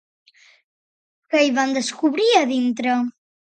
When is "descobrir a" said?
1.77-2.43